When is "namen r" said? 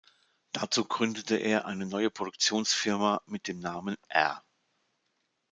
3.59-4.43